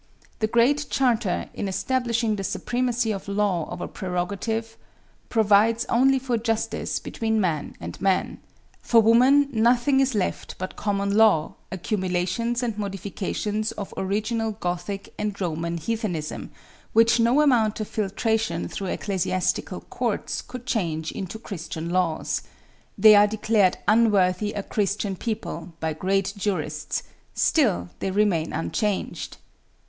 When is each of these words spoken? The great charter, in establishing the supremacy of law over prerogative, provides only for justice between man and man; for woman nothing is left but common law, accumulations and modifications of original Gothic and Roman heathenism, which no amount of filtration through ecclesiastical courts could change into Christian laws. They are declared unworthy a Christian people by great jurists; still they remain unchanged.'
The 0.39 0.47
great 0.47 0.87
charter, 0.89 1.47
in 1.53 1.67
establishing 1.67 2.35
the 2.35 2.43
supremacy 2.43 3.11
of 3.11 3.27
law 3.27 3.69
over 3.71 3.87
prerogative, 3.87 4.75
provides 5.29 5.85
only 5.89 6.17
for 6.17 6.39
justice 6.39 6.97
between 6.97 7.39
man 7.39 7.75
and 7.79 8.01
man; 8.01 8.39
for 8.81 8.99
woman 8.99 9.47
nothing 9.51 9.99
is 9.99 10.15
left 10.15 10.57
but 10.57 10.75
common 10.75 11.15
law, 11.15 11.53
accumulations 11.71 12.63
and 12.63 12.75
modifications 12.79 13.73
of 13.73 13.93
original 13.95 14.53
Gothic 14.53 15.13
and 15.19 15.39
Roman 15.39 15.77
heathenism, 15.77 16.49
which 16.93 17.19
no 17.19 17.39
amount 17.39 17.79
of 17.79 17.87
filtration 17.87 18.67
through 18.67 18.87
ecclesiastical 18.87 19.81
courts 19.81 20.41
could 20.41 20.65
change 20.65 21.11
into 21.11 21.37
Christian 21.37 21.91
laws. 21.91 22.41
They 22.97 23.13
are 23.13 23.27
declared 23.27 23.77
unworthy 23.87 24.51
a 24.53 24.63
Christian 24.63 25.15
people 25.15 25.73
by 25.79 25.93
great 25.93 26.33
jurists; 26.35 27.03
still 27.35 27.89
they 27.99 28.09
remain 28.09 28.51
unchanged.' 28.51 29.37